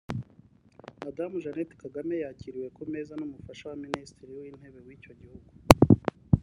[1.03, 5.49] Madamu Jeannette Kagame yakiriwe ku meza n’umufasha wa Minisitiri w’Intebe w’iki gihugu